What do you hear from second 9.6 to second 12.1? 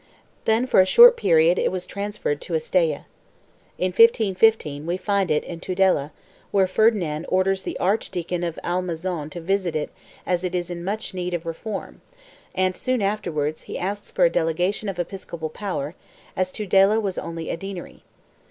it as it is in much need of reform